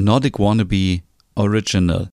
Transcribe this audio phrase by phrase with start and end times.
[0.00, 1.00] Nordic Wannabe
[1.34, 2.08] Original.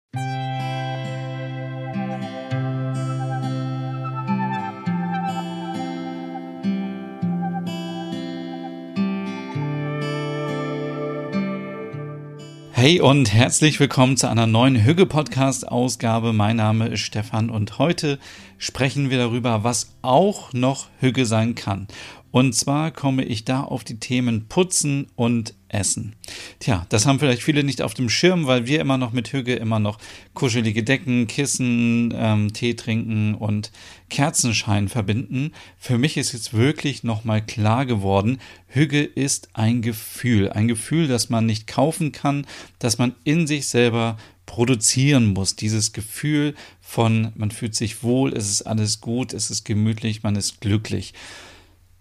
[12.70, 16.32] Hey und herzlich willkommen zu einer neuen Hügge Podcast Ausgabe.
[16.32, 18.20] Mein Name ist Stefan und heute
[18.58, 21.88] sprechen wir darüber, was auch noch Hügge sein kann.
[22.32, 26.14] Und zwar komme ich da auf die Themen Putzen und Essen.
[26.60, 29.54] Tja, das haben vielleicht viele nicht auf dem Schirm, weil wir immer noch mit Hüge
[29.54, 29.98] immer noch
[30.32, 33.70] kuschelige Decken, Kissen, ähm, Tee trinken und
[34.08, 35.52] Kerzenschein verbinden.
[35.78, 40.50] Für mich ist jetzt wirklich nochmal klar geworden, Hüge ist ein Gefühl.
[40.50, 42.46] Ein Gefühl, das man nicht kaufen kann,
[42.78, 45.56] das man in sich selber produzieren muss.
[45.56, 50.36] Dieses Gefühl von, man fühlt sich wohl, es ist alles gut, es ist gemütlich, man
[50.36, 51.12] ist glücklich.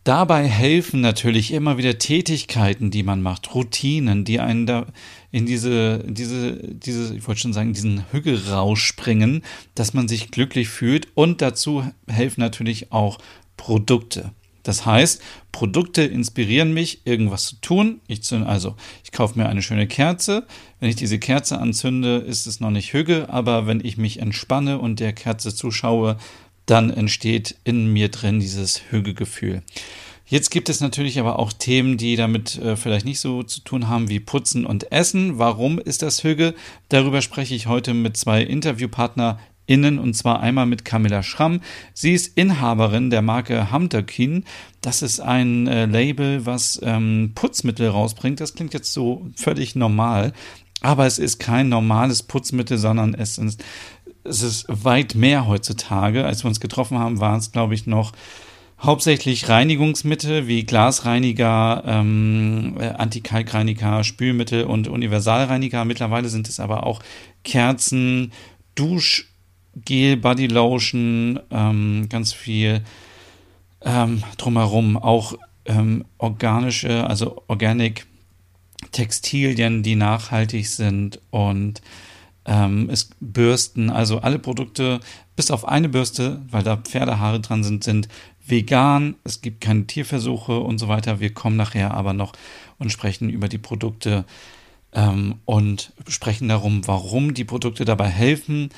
[0.03, 4.87] Dabei helfen natürlich immer wieder Tätigkeiten, die man macht, Routinen, die einen da
[5.31, 9.43] in diese, diese, diese, ich wollte schon sagen, diesen Hügelrausch bringen,
[9.75, 11.07] dass man sich glücklich fühlt.
[11.13, 13.19] Und dazu helfen natürlich auch
[13.57, 14.31] Produkte.
[14.63, 15.21] Das heißt,
[15.51, 18.01] Produkte inspirieren mich, irgendwas zu tun.
[18.07, 20.45] Ich zünde, also, ich kaufe mir eine schöne Kerze.
[20.79, 24.79] Wenn ich diese Kerze anzünde, ist es noch nicht Hüge, aber wenn ich mich entspanne
[24.79, 26.17] und der Kerze zuschaue,
[26.71, 29.61] dann entsteht in mir drin dieses Hügegefühl.
[30.25, 33.89] Jetzt gibt es natürlich aber auch Themen, die damit äh, vielleicht nicht so zu tun
[33.89, 35.37] haben wie Putzen und Essen.
[35.37, 36.53] Warum ist das Hüge?
[36.87, 41.59] Darüber spreche ich heute mit zwei InterviewpartnerInnen und zwar einmal mit Camilla Schramm.
[41.93, 44.45] Sie ist Inhaberin der Marke Hamterkin.
[44.79, 48.39] Das ist ein äh, Label, was ähm, Putzmittel rausbringt.
[48.39, 50.31] Das klingt jetzt so völlig normal.
[50.79, 53.63] Aber es ist kein normales Putzmittel, sondern es ist
[54.23, 56.25] es ist weit mehr heutzutage.
[56.25, 58.13] Als wir uns getroffen haben, waren es, glaube ich, noch
[58.79, 65.85] hauptsächlich Reinigungsmittel wie Glasreiniger, ähm, äh, Antikalkreiniger, Spülmittel und Universalreiniger.
[65.85, 67.01] Mittlerweile sind es aber auch
[67.43, 68.31] Kerzen,
[68.75, 72.81] Duschgel, Bodylotion, ähm, ganz viel
[73.83, 74.97] ähm, drumherum.
[74.97, 78.07] Auch ähm, organische, also Organic
[78.91, 81.81] Textilien, die nachhaltig sind und
[82.45, 84.99] ähm, es Bürsten, also alle Produkte,
[85.35, 88.07] bis auf eine Bürste, weil da Pferdehaare dran sind, sind
[88.45, 89.15] vegan.
[89.23, 91.19] Es gibt keine Tierversuche und so weiter.
[91.19, 92.33] Wir kommen nachher aber noch
[92.79, 94.25] und sprechen über die Produkte
[94.93, 98.69] ähm, und sprechen darum, warum die Produkte dabei helfen,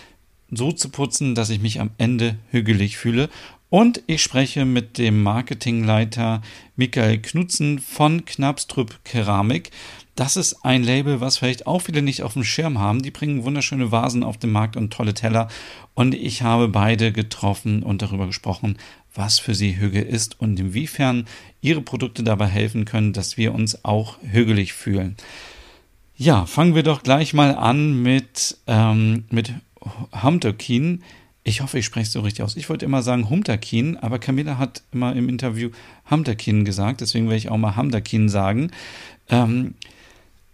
[0.51, 3.29] so zu putzen, dass ich mich am Ende hügelig fühle.
[3.69, 6.43] Und ich spreche mit dem Marketingleiter
[6.75, 9.71] Michael Knutzen von Knapstrup Keramik.
[10.15, 13.01] Das ist ein Label, was vielleicht auch viele nicht auf dem Schirm haben.
[13.01, 15.47] Die bringen wunderschöne Vasen auf den Markt und tolle Teller.
[15.95, 18.77] Und ich habe beide getroffen und darüber gesprochen,
[19.15, 21.25] was für sie Hüge ist und inwiefern
[21.61, 25.15] ihre Produkte dabei helfen können, dass wir uns auch hügelig fühlen.
[26.15, 29.53] Ja, fangen wir doch gleich mal an mit, ähm, mit
[30.11, 31.01] Hamterkin.
[31.43, 32.55] Ich hoffe, ich spreche es so richtig aus.
[32.55, 35.71] Ich wollte immer sagen Humterkin, aber Camilla hat immer im Interview
[36.05, 38.71] Hamterkin gesagt, deswegen werde ich auch mal Hamterkin sagen.
[39.29, 39.73] Ähm,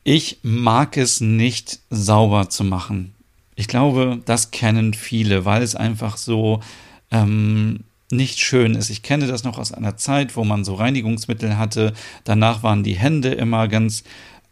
[0.09, 3.13] ich mag es nicht sauber zu machen.
[3.53, 6.61] Ich glaube, das kennen viele, weil es einfach so
[7.11, 8.89] ähm, nicht schön ist.
[8.89, 11.93] Ich kenne das noch aus einer Zeit, wo man so Reinigungsmittel hatte.
[12.23, 14.03] Danach waren die Hände immer ganz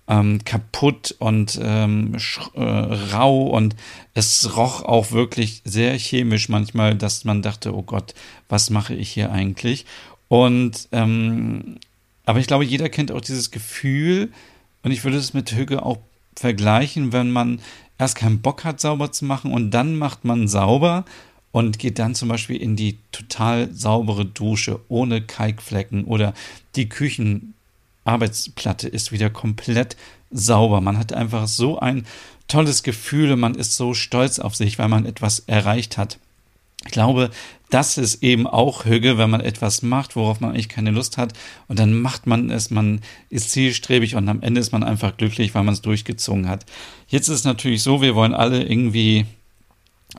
[0.07, 2.15] ähm, kaputt und ähm,
[2.53, 3.75] äh, rau und
[4.13, 8.13] es roch auch wirklich sehr chemisch manchmal, dass man dachte, oh Gott,
[8.47, 9.87] was mache ich hier eigentlich?
[10.27, 11.77] Und ähm,
[12.25, 14.29] aber ich glaube, jeder kennt auch dieses Gefühl,
[14.83, 15.99] und ich würde es mit Hüge auch
[16.35, 17.59] vergleichen, wenn man
[17.97, 21.05] erst keinen Bock hat, sauber zu machen und dann macht man sauber
[21.51, 26.33] und geht dann zum Beispiel in die total saubere Dusche ohne Kalkflecken oder
[26.75, 29.97] die Küchenarbeitsplatte ist wieder komplett
[30.29, 30.81] sauber.
[30.81, 32.05] Man hat einfach so ein
[32.47, 36.19] tolles Gefühl man ist so stolz auf sich, weil man etwas erreicht hat.
[36.87, 37.29] Ich glaube,
[37.69, 41.33] das ist eben auch Hüge, wenn man etwas macht, worauf man eigentlich keine Lust hat.
[41.67, 45.53] Und dann macht man es, man ist zielstrebig und am Ende ist man einfach glücklich,
[45.53, 46.65] weil man es durchgezogen hat.
[47.07, 49.25] Jetzt ist es natürlich so, wir wollen alle irgendwie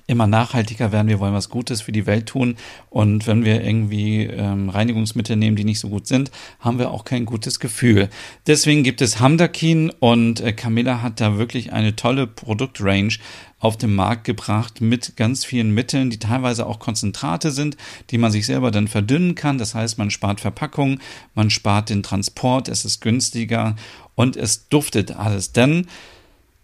[0.08, 2.56] immer nachhaltiger werden, wir wollen was Gutes für die Welt tun
[2.90, 7.05] und wenn wir irgendwie ähm, Reinigungsmittel nehmen, die nicht so gut sind, haben wir auch
[7.05, 8.08] kein gutes Gefühl.
[8.46, 13.19] Deswegen gibt es Hamdakin und äh, Camilla hat da wirklich eine tolle Produktrange
[13.60, 17.76] auf den Markt gebracht mit ganz vielen Mitteln, die teilweise auch Konzentrate sind,
[18.10, 19.58] die man sich selber dann verdünnen kann.
[19.58, 21.00] Das heißt, man spart Verpackung,
[21.34, 23.76] man spart den Transport, es ist günstiger
[24.14, 25.52] und es duftet alles.
[25.52, 25.87] Denn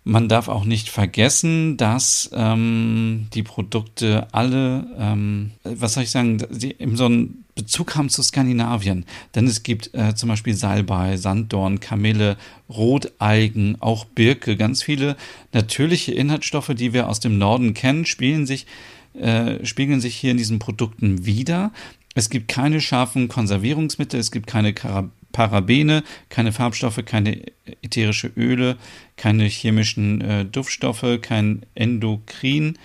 [0.06, 6.44] Man darf auch nicht vergessen, dass ähm, die Produkte alle, ähm, was soll ich sagen,
[6.50, 9.06] die eben so einen Bezug haben zu Skandinavien.
[9.34, 12.36] Denn es gibt äh, zum Beispiel Salbei, Sanddorn, Kamille,
[12.68, 15.16] Roteigen, auch Birke, ganz viele
[15.52, 18.66] natürliche Inhaltsstoffe, die wir aus dem Norden kennen, spielen sich,
[19.14, 21.72] äh, spiegeln sich hier in diesen Produkten wieder.
[22.14, 27.42] Es gibt keine scharfen Konservierungsmittel, es gibt keine Karab Parabene, keine Farbstoffe, keine
[27.82, 28.76] ätherische Öle,
[29.16, 32.78] keine chemischen äh, Duftstoffe, kein Endokrin,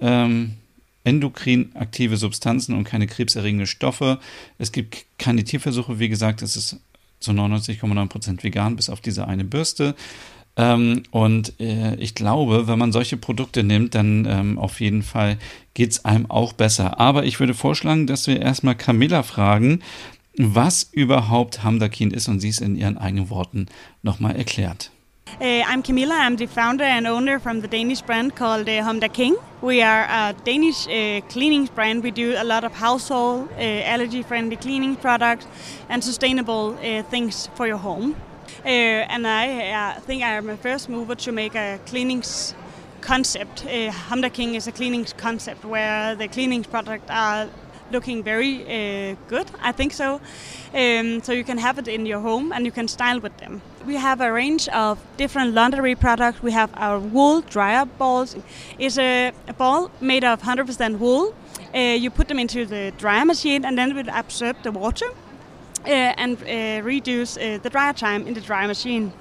[0.00, 0.54] ähm,
[1.04, 4.18] endokrin aktive Substanzen und keine krebserregende Stoffe.
[4.58, 6.80] Es gibt keine Tierversuche, wie gesagt, es ist
[7.20, 9.94] zu 99,9% vegan, bis auf diese eine Bürste.
[10.56, 15.38] Ähm, und äh, ich glaube, wenn man solche Produkte nimmt, dann ähm, auf jeden Fall
[15.74, 17.00] geht es einem auch besser.
[17.00, 19.80] Aber ich würde vorschlagen, dass wir erstmal Camilla fragen,
[20.36, 23.66] was überhaupt Hamdakin ist und sie es in ihren eigenen Worten
[24.02, 24.90] nochmal erklärt.
[25.40, 26.14] Uh, I'm Camilla.
[26.20, 29.34] I'm the founder and owner from the Danish brand called uh, Humda King.
[29.62, 32.04] We are a Danish uh, cleaning brand.
[32.04, 35.46] We do a lot of household, uh, allergy-friendly cleaning products
[35.88, 38.14] and sustainable uh, things for your home.
[38.64, 42.22] And I think I am the first mover to make a cleaning
[43.00, 43.64] concept.
[43.66, 47.48] Uh, Humda King is a cleaning concept where the cleaning products are
[47.90, 49.46] looking very uh, good.
[49.62, 50.20] I think so.
[50.74, 53.62] Um, so you can have it in your home and you can style with them.
[53.86, 56.42] We have a range of different laundry products.
[56.42, 58.36] We have our wool dryer balls.
[58.78, 61.34] It's a, a ball made of 100% wool.
[61.74, 65.06] Uh, you put them into the dryer machine and then it will absorb the water
[65.86, 69.12] uh, and uh, reduce uh, the dryer time in the dryer machine.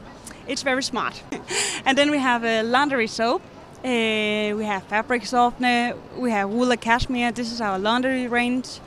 [0.48, 1.22] It's very smart.
[1.86, 3.42] and then we have a laundry soap
[3.84, 8.80] uh, we have fabric softener, we have wool and cashmere, this is our laundry range.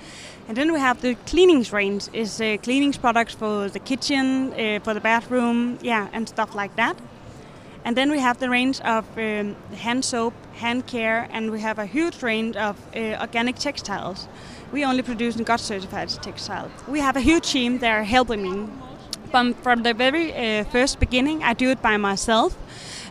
[0.49, 4.79] And then we have the cleanings range, is uh, cleanings products for the kitchen, uh,
[4.83, 6.97] for the bathroom, yeah, and stuff like that.
[7.85, 11.79] And then we have the range of um, hand soap, hand care, and we have
[11.79, 14.29] a huge range of uh, organic textiles.
[14.73, 16.71] We only produce God certified textiles.
[16.89, 18.69] We have a huge team that are helping me.
[19.31, 22.57] From, from the very uh, first beginning, I do it by myself.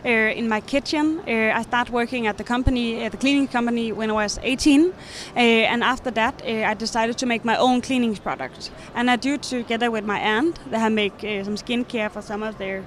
[0.06, 1.20] Uh, in my kitchen.
[1.26, 4.84] Uh, I started working at the company, at the cleaning company, when I was 18,
[4.84, 8.70] uh, and after that, I decided to make my own cleaning products.
[8.94, 10.58] And I do together with my aunt.
[10.70, 12.84] That I make some skincare for some of their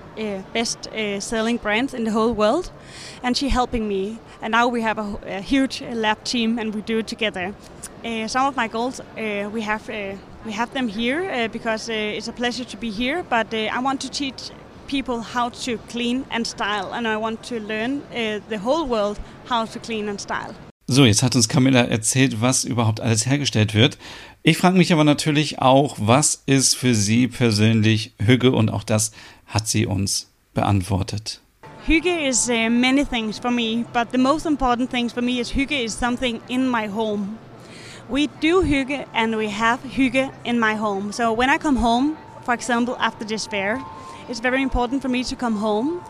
[0.54, 0.88] best
[1.20, 2.72] selling brands in the whole world,
[3.22, 4.20] and she helping me.
[4.42, 7.54] And now we have a, a huge lab team, and we do it together.
[8.04, 12.30] Uh, some of my goals uh, we have uh, we have them here because it's
[12.30, 13.24] a pleasure to be here.
[13.24, 14.52] But I want to teach
[14.90, 19.20] people how to clean and style, and I want to learn uh, the whole world
[19.48, 20.56] how to clean and style.
[20.88, 24.00] So, jetzt hat uns Camilla erzählt, was überhaupt alles hergestellt wird.
[24.42, 29.12] Ich frage mich aber natürlich auch, was ist für Sie persönlich Hüge und auch das
[29.46, 31.42] hat sie uns beantwortet.
[31.86, 35.54] Hygge is uh, many things for me, but the most important things for me is
[35.54, 37.38] hygge is something in my home.
[38.10, 41.12] We do hygge and we have hygge in my home.
[41.12, 43.80] So when I come home, for example, after this fair,
[44.30, 46.02] it's very important for me to come home.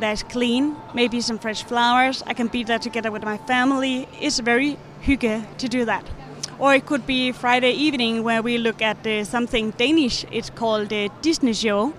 [0.00, 2.22] That's clean, maybe some fresh flowers.
[2.26, 4.08] I can be there together with my family.
[4.20, 6.04] It's very hygge to do that.
[6.58, 10.24] Or it could be Friday evening where we look at uh, something Danish.
[10.32, 11.94] It's called uh, Disney Show.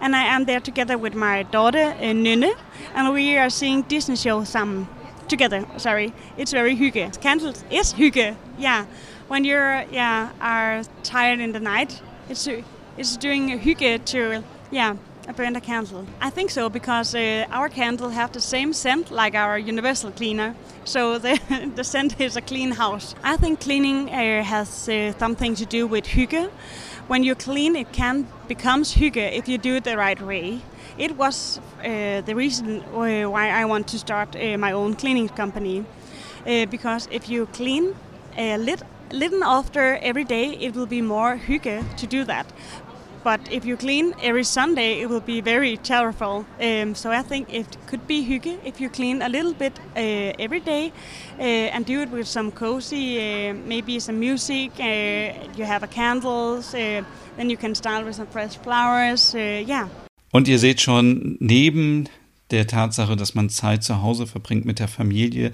[0.00, 2.54] And I am there together with my daughter, uh,
[2.94, 4.88] and we are seeing Disney Show some
[5.28, 5.64] together.
[5.76, 7.20] Sorry, it's very hygge.
[7.20, 8.36] Candles is hygge.
[8.58, 8.86] Yeah,
[9.28, 12.48] when you're yeah are tired in the night, it's
[12.96, 14.42] it's doing hygge to
[14.72, 14.96] yeah,
[15.28, 16.06] a candle.
[16.20, 20.54] I think so because uh, our candle have the same scent like our universal cleaner.
[20.84, 21.38] So the,
[21.76, 23.14] the scent is a clean house.
[23.22, 26.50] I think cleaning uh, has uh, something to do with hygge.
[27.06, 30.62] When you clean, it can becomes hygge if you do it the right way.
[30.98, 35.28] It was uh, the reason uh, why I want to start uh, my own cleaning
[35.28, 35.84] company.
[36.70, 37.94] because if you clean
[38.36, 42.46] a lit, little after every day, it will be more hygge to do that.
[43.24, 46.44] But if you clean every Sunday, it will be very terrible.
[46.60, 50.32] Um, so I think it could be hygge if you clean a little bit uh,
[50.38, 50.92] every day
[51.38, 54.72] uh, and do it with some cozy, uh, maybe some music.
[54.80, 57.04] Uh, you have a candles, uh,
[57.36, 59.34] then you can start with some fresh flowers.
[59.34, 59.88] Uh, yeah.
[60.32, 62.08] Und ihr seht schon, neben
[62.50, 65.52] der Tatsache, dass man Zeit zu Hause verbringt mit der Familie,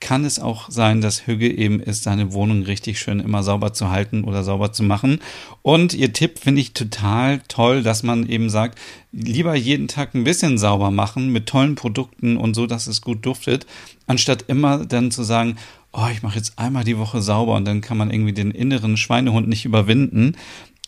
[0.00, 3.90] kann es auch sein, dass Hügge eben ist, seine Wohnung richtig schön immer sauber zu
[3.90, 5.20] halten oder sauber zu machen.
[5.62, 8.78] Und ihr Tipp finde ich total toll, dass man eben sagt,
[9.12, 13.24] lieber jeden Tag ein bisschen sauber machen mit tollen Produkten und so, dass es gut
[13.24, 13.66] duftet,
[14.06, 15.56] anstatt immer dann zu sagen,
[15.92, 18.96] oh, ich mache jetzt einmal die Woche sauber und dann kann man irgendwie den inneren
[18.96, 20.36] Schweinehund nicht überwinden.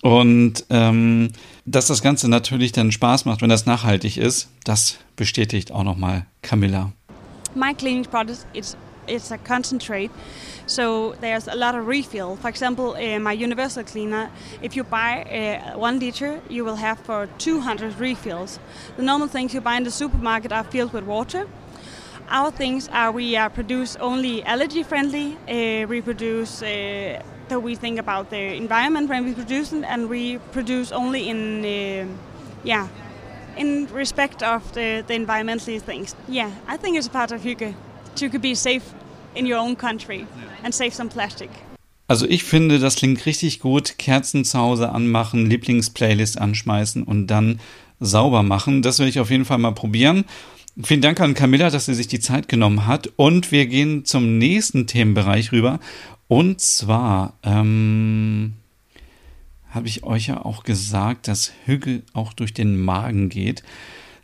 [0.01, 1.29] Und ähm,
[1.65, 6.27] dass das Ganze natürlich dann Spaß macht, wenn das nachhaltig ist, das bestätigt auch nochmal
[6.43, 6.93] Camilla.
[7.55, 8.77] My cleaning product is
[9.07, 10.11] it's a concentrate,
[10.67, 12.37] so there's a lot of refill.
[12.37, 14.31] For example, uh, my universal cleaner,
[14.63, 18.59] if you buy uh, one liter, you will have for 200 refills.
[18.97, 21.47] The normal things you buy in the supermarket are filled with water.
[22.29, 25.37] Our things are we are produce only allergy friendly.
[25.49, 30.09] Uh, we produce uh, that we think about the environment when we produce it, and
[30.09, 32.07] we produce only in uh,
[32.65, 32.89] yeah
[33.57, 36.15] in respect of the, the environmental things.
[36.29, 37.75] Yeah, I think it's a part of Hygge
[38.17, 38.83] to be safe
[39.35, 40.27] in your own country
[40.63, 41.51] and save some plastic.
[42.09, 43.97] Also ich finde, das klingt richtig gut.
[43.99, 47.61] Kerzen zu Hause anmachen, Lieblingsplaylist anschmeißen und dann
[48.01, 48.83] sauber machen.
[48.83, 50.25] Das will ich auf jeden Fall mal probieren.
[50.83, 53.11] Vielen Dank an Camilla, dass sie sich die Zeit genommen hat.
[53.17, 55.81] Und wir gehen zum nächsten Themenbereich rüber.
[56.29, 58.55] Und zwar ähm,
[59.71, 63.63] habe ich euch ja auch gesagt, dass Hügel auch durch den Magen geht.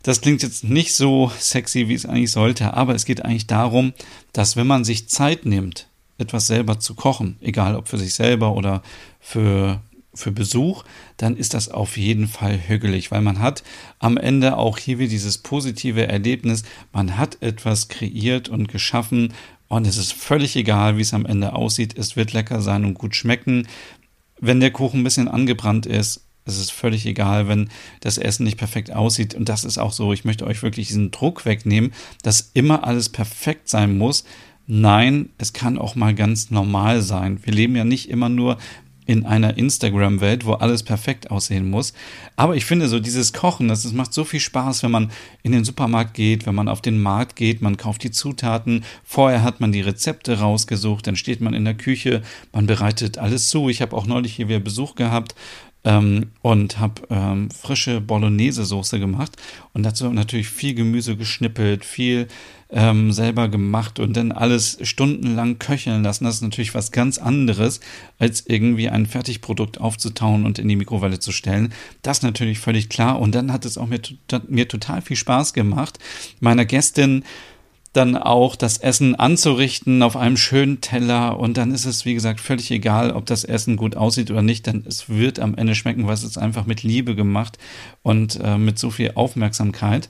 [0.03, 3.93] Das klingt jetzt nicht so sexy, wie es eigentlich sollte, aber es geht eigentlich darum,
[4.33, 5.87] dass wenn man sich Zeit nimmt,
[6.17, 8.81] etwas selber zu kochen, egal ob für sich selber oder
[9.19, 9.81] für,
[10.13, 10.83] für Besuch,
[11.17, 13.63] dann ist das auf jeden Fall hügelig, weil man hat
[13.99, 16.63] am Ende auch hier wieder dieses positive Erlebnis,
[16.93, 19.33] man hat etwas kreiert und geschaffen,
[19.69, 21.95] und es ist völlig egal, wie es am Ende aussieht.
[21.97, 23.67] Es wird lecker sein und gut schmecken.
[24.39, 27.69] Wenn der Kuchen ein bisschen angebrannt ist, es ist völlig egal, wenn
[28.01, 29.35] das Essen nicht perfekt aussieht.
[29.35, 30.13] Und das ist auch so.
[30.13, 31.93] Ich möchte euch wirklich diesen Druck wegnehmen,
[32.23, 34.23] dass immer alles perfekt sein muss.
[34.65, 37.39] Nein, es kann auch mal ganz normal sein.
[37.43, 38.57] Wir leben ja nicht immer nur
[39.09, 41.93] in einer Instagram-Welt, wo alles perfekt aussehen muss.
[42.35, 45.09] Aber ich finde so dieses Kochen, das, das macht so viel Spaß, wenn man
[45.41, 49.41] in den Supermarkt geht, wenn man auf den Markt geht, man kauft die Zutaten, vorher
[49.41, 52.21] hat man die Rezepte rausgesucht, dann steht man in der Küche,
[52.53, 53.67] man bereitet alles zu.
[53.67, 55.33] Ich habe auch neulich hier wieder Besuch gehabt
[55.89, 59.35] ähm, und habe ähm, frische Bolognese-Soße gemacht
[59.73, 62.27] und dazu natürlich viel Gemüse geschnippelt, viel
[62.69, 66.25] ähm, selber gemacht und dann alles stundenlang köcheln lassen.
[66.25, 67.79] Das ist natürlich was ganz anderes,
[68.19, 71.73] als irgendwie ein Fertigprodukt aufzutauen und in die Mikrowelle zu stellen.
[72.03, 73.19] Das ist natürlich völlig klar.
[73.19, 74.01] Und dann hat es auch mir,
[74.47, 75.97] mir total viel Spaß gemacht,
[76.39, 77.23] meiner Gästin
[77.93, 82.39] dann auch das Essen anzurichten auf einem schönen Teller und dann ist es, wie gesagt,
[82.39, 86.05] völlig egal, ob das Essen gut aussieht oder nicht, denn es wird am Ende schmecken,
[86.05, 87.57] weil es ist einfach mit Liebe gemacht
[88.03, 90.09] und äh, mit so viel Aufmerksamkeit.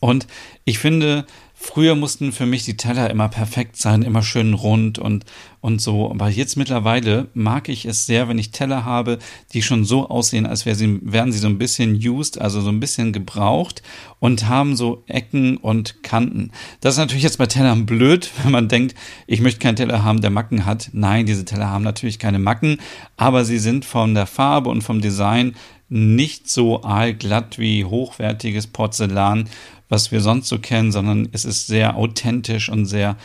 [0.00, 0.26] Und
[0.64, 1.26] ich finde,
[1.58, 5.24] Früher mussten für mich die Teller immer perfekt sein, immer schön rund und,
[5.62, 6.10] und so.
[6.10, 9.18] Aber jetzt mittlerweile mag ich es sehr, wenn ich Teller habe,
[9.54, 12.68] die schon so aussehen, als wären sie, wären sie so ein bisschen used, also so
[12.68, 13.82] ein bisschen gebraucht
[14.20, 16.50] und haben so Ecken und Kanten.
[16.82, 18.94] Das ist natürlich jetzt bei Tellern blöd, wenn man denkt,
[19.26, 20.90] ich möchte keinen Teller haben, der Macken hat.
[20.92, 22.78] Nein, diese Teller haben natürlich keine Macken,
[23.16, 25.56] aber sie sind von der Farbe und vom Design
[25.88, 29.48] nicht so aalglatt wie hochwertiges Porzellan
[29.88, 33.16] was wir sonst so kennen, sondern es ist sehr authentisch und sehr,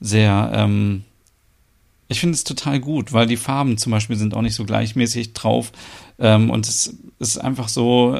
[0.00, 1.04] sehr, ähm,
[2.08, 5.34] ich finde es total gut, weil die Farben zum Beispiel sind auch nicht so gleichmäßig
[5.34, 5.72] drauf
[6.18, 8.18] ähm, und es ist einfach so,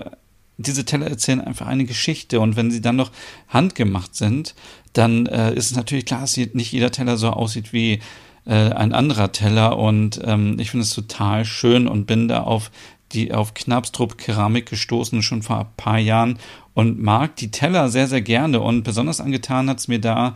[0.59, 3.13] diese Teller erzählen einfach eine Geschichte und wenn sie dann noch
[3.49, 4.55] handgemacht sind,
[4.93, 8.01] dann äh, ist es natürlich klar, dass nicht jeder Teller so aussieht wie
[8.45, 12.71] äh, ein anderer Teller und ähm, ich finde es total schön und bin da auf
[13.13, 16.39] die auf Knabstrup Keramik gestoßen, schon vor ein paar Jahren
[16.75, 18.61] und mag die Teller sehr, sehr gerne.
[18.61, 20.35] Und besonders angetan hat es mir da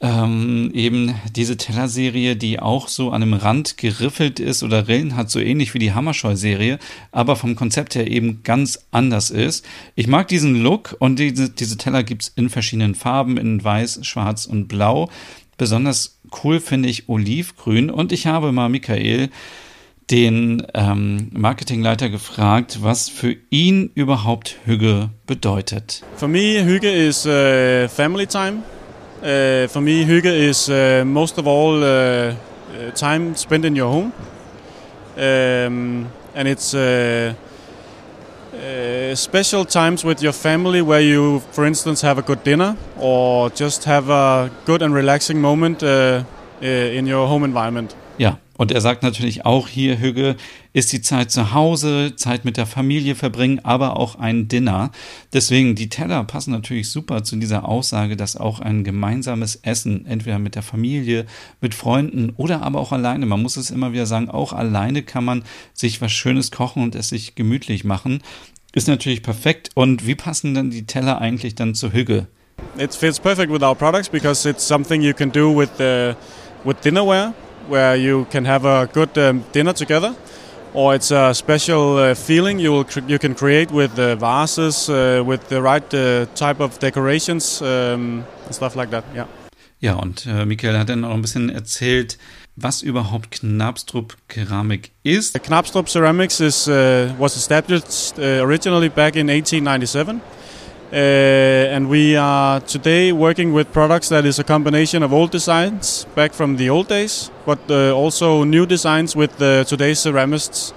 [0.00, 5.30] ähm, eben diese Tellerserie, die auch so an einem Rand geriffelt ist oder Rillen hat,
[5.30, 6.78] so ähnlich wie die Hammerscheu-Serie,
[7.10, 9.66] aber vom Konzept her eben ganz anders ist.
[9.96, 14.46] Ich mag diesen Look und diese, diese Teller gibt's in verschiedenen Farben, in weiß, schwarz
[14.46, 15.10] und blau.
[15.56, 19.30] Besonders cool finde ich Olivgrün und ich habe mal Michael
[20.10, 26.02] den ähm, Marketingleiter gefragt, was für ihn überhaupt Hüge bedeutet.
[26.16, 28.62] For me, Hüge is uh, family time.
[29.22, 32.34] Uh, for me, Hüge is uh, most of all
[32.94, 34.12] time spent in your home.
[35.16, 37.34] Um, and it's uh,
[39.14, 43.84] special times with your family where you, for instance, have a good dinner or just
[43.84, 47.96] have a good and relaxing moment in your home environment.
[48.18, 50.36] Ja, und er sagt natürlich auch hier, Hüge,
[50.72, 54.90] ist die Zeit zu Hause, Zeit mit der Familie verbringen, aber auch ein Dinner.
[55.32, 60.40] Deswegen, die Teller passen natürlich super zu dieser Aussage, dass auch ein gemeinsames Essen, entweder
[60.40, 61.24] mit der Familie,
[61.60, 65.24] mit Freunden oder aber auch alleine, man muss es immer wieder sagen, auch alleine kann
[65.24, 68.24] man sich was Schönes kochen und es sich gemütlich machen.
[68.72, 69.70] Ist natürlich perfekt.
[69.74, 72.26] Und wie passen dann die Teller eigentlich dann zu Hüge?
[72.76, 76.14] It fits perfect with our products because it's something you can do with, uh,
[76.64, 77.32] with dinnerware.
[77.68, 80.14] Where you can have a good um, dinner together,
[80.74, 85.48] or it's a special uh, feeling you you can create with the vases, uh, with
[85.48, 89.04] the right uh, type of decorations um, and stuff like that.
[89.14, 89.26] Yeah.
[89.80, 92.18] Ja, und äh, Michael hat dann auch ein bisschen erzählt,
[92.56, 95.40] was überhaupt Knabstrup Keramik ist.
[95.40, 100.20] Knabstrup Ceramics is uh, was established uh, originally back in 1897.
[100.90, 106.06] Uh, and we are today working with products that is a combination of old designs
[106.14, 110.72] back from the old days, but uh, also new designs with uh, today's ceramists.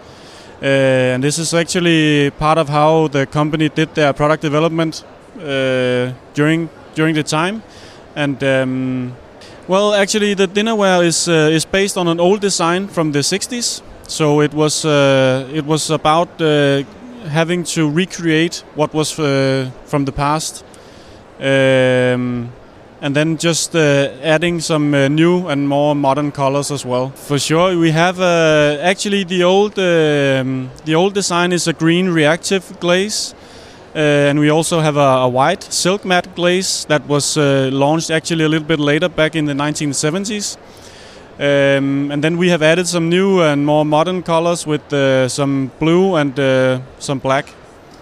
[0.62, 5.06] Uh, and this is actually part of how the company did their product development
[5.39, 7.63] uh, during during the time.
[8.13, 9.15] And um,
[9.70, 13.82] well, actually, the dinnerware is uh, is based on an old design from the 60s.
[14.08, 16.27] So it was it was about
[17.30, 20.63] having to recreate what was uh, from the past,
[21.40, 22.51] um,
[23.01, 27.10] and then just uh, adding some uh, new and more modern colors as well.
[27.10, 32.10] For sure, we have uh, actually the old um, the old design is a green
[32.10, 33.34] reactive glaze.
[33.94, 38.10] Uh, and we also have a, a, white silk matte glaze that was uh, launched
[38.10, 40.58] actually a little bit later, back in the 1970s.
[41.42, 45.72] Um, and then we have added some new and more modern colors with uh, some
[45.80, 47.46] blue and uh, some black.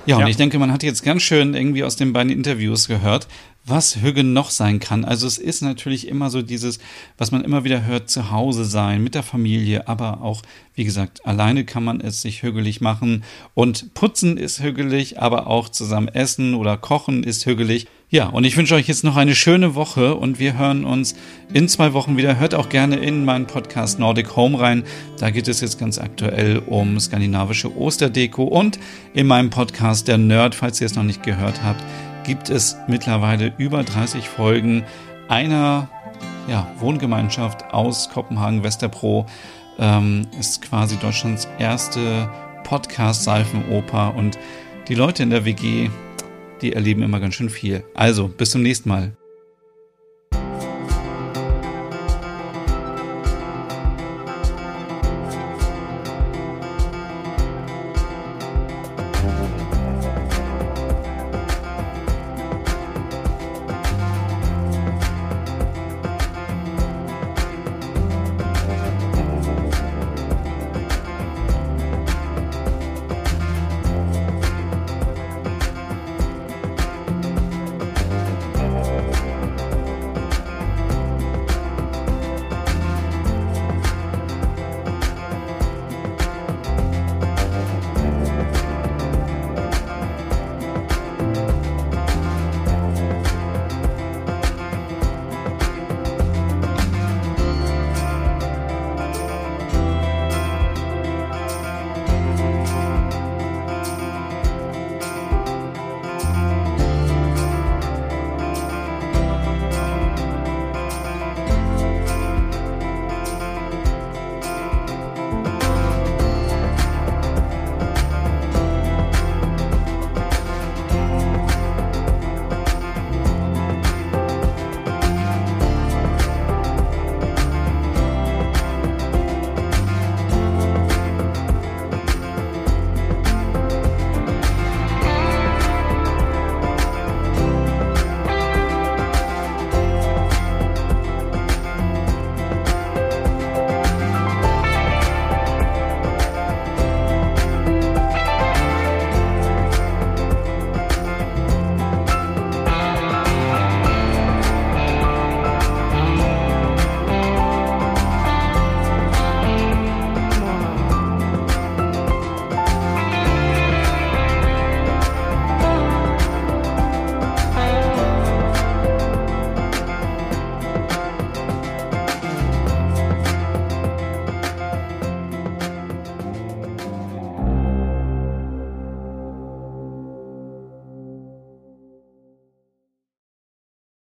[0.05, 0.27] Ja, und ja.
[0.27, 3.29] ich denke, man hat jetzt ganz schön irgendwie aus den beiden Interviews gehört,
[3.65, 5.05] was Hügge noch sein kann.
[5.05, 6.79] Also es ist natürlich immer so dieses,
[7.17, 10.41] was man immer wieder hört, zu Hause sein, mit der Familie, aber auch,
[10.75, 15.69] wie gesagt, alleine kann man es sich hügelig machen und putzen ist hügelig, aber auch
[15.69, 17.88] zusammen essen oder kochen ist hügelig.
[18.11, 21.13] Ja, und ich wünsche euch jetzt noch eine schöne Woche und wir hören uns
[21.53, 22.39] in zwei Wochen wieder.
[22.39, 24.83] Hört auch gerne in meinen Podcast Nordic Home rein.
[25.19, 28.79] Da geht es jetzt ganz aktuell um skandinavische Osterdeko und
[29.13, 31.83] in meinem Podcast Der Nerd, falls ihr es noch nicht gehört habt,
[32.23, 34.83] gibt es mittlerweile über 30 Folgen
[35.27, 35.87] einer
[36.47, 39.27] ja, Wohngemeinschaft aus Kopenhagen-Westerpro.
[39.77, 42.27] Ähm, ist quasi Deutschlands erste
[42.63, 44.39] Podcast-Seifenoper und
[44.87, 45.91] die Leute in der WG
[46.61, 47.83] die erleben immer ganz schön viel.
[47.93, 49.15] Also, bis zum nächsten Mal.